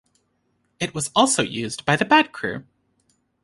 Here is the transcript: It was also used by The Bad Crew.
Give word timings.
It 0.79 0.95
was 0.95 1.11
also 1.15 1.43
used 1.43 1.85
by 1.85 1.95
The 1.95 2.05
Bad 2.05 2.31
Crew. 2.31 2.65